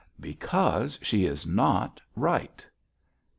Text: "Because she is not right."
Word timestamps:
"Because 0.19 0.97
she 1.03 1.25
is 1.27 1.45
not 1.45 2.01
right." 2.15 2.65